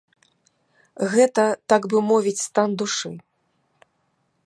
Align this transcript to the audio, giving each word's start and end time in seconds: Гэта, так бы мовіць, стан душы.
Гэта, 1.13 1.45
так 1.73 1.81
бы 1.91 1.97
мовіць, 2.09 2.37
стан 2.47 2.69
душы. 2.83 3.13